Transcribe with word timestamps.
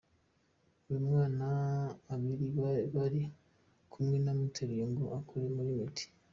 Uyu 0.87 0.99
mwana 1.07 1.45
abari 2.13 2.47
bari 2.95 3.21
kumwe 3.91 4.15
nawe 4.23 4.35
bamuteruye 4.37 4.83
ngo 4.91 5.03
akore 5.17 5.45
kuri 5.49 5.49
Meddy 5.75 6.05